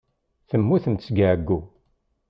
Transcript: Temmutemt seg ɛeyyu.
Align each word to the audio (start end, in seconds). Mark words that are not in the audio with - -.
Temmutemt 0.49 1.03
seg 1.05 1.17
ɛeyyu. 1.29 1.59